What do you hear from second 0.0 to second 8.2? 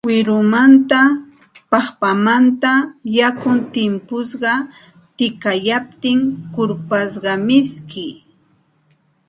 Wirumanta, paqpamanta yakun timpusqa tikayaptin kurpasqa miski